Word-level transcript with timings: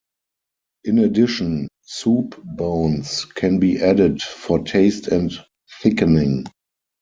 In 0.83 0.97
addition, 0.97 1.67
soup 1.83 2.41
bones 2.43 3.25
can 3.25 3.59
be 3.59 3.79
added 3.83 4.19
for 4.23 4.63
taste 4.63 5.07
and 5.09 5.31
thickening. 5.83 6.45